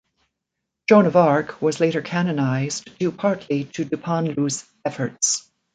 [0.89, 5.47] Joan of Arc was later canonized, due partly to Dupanloup's efforts.